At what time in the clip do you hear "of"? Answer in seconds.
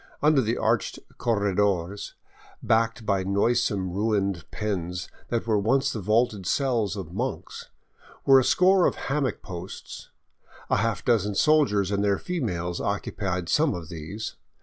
6.95-7.13, 8.87-8.95, 13.75-13.89